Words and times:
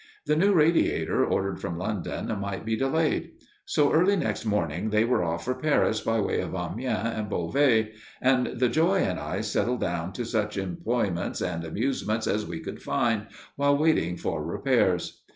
The 0.25 0.35
new 0.35 0.51
radiator 0.51 1.23
ordered 1.23 1.61
from 1.61 1.77
London 1.77 2.35
might 2.39 2.65
be 2.65 2.75
delayed. 2.75 3.33
So, 3.65 3.93
early 3.93 4.15
next 4.15 4.45
morning 4.45 4.89
they 4.89 5.03
were 5.05 5.23
off 5.23 5.45
for 5.45 5.53
Paris 5.53 6.01
by 6.01 6.19
way 6.19 6.39
of 6.39 6.55
Amiens 6.55 7.05
and 7.15 7.29
Beauvais, 7.29 7.91
and 8.19 8.47
the 8.55 8.67
Joy 8.67 9.01
and 9.01 9.19
I 9.19 9.41
settled 9.41 9.81
down 9.81 10.11
to 10.13 10.25
such 10.25 10.57
employments 10.57 11.39
and 11.39 11.63
amusements 11.63 12.25
as 12.25 12.47
we 12.47 12.59
could 12.61 12.81
find 12.81 13.27
while 13.57 13.77
waiting 13.77 14.17
for 14.17 14.43
repairs. 14.43 15.21